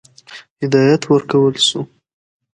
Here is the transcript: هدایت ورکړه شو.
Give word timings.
هدایت 0.61 1.01
ورکړه 1.05 1.49
شو. 1.67 1.81